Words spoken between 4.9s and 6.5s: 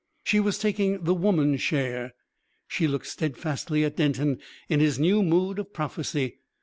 new mood of prophecy.